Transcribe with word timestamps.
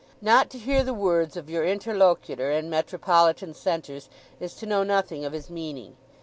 Not 0.19 0.49
to 0.49 0.57
hear 0.57 0.81
the 0.83 0.95
words 0.95 1.37
of 1.37 1.47
your 1.47 1.63
interlocutor 1.63 2.49
in 2.49 2.71
metropolitan 2.71 3.53
centres 3.53 4.09
is 4.39 4.55
to 4.55 4.65
know 4.65 4.81
nothing 4.81 5.25
of 5.25 5.33
his 5.33 5.51
meaning. 5.51 5.95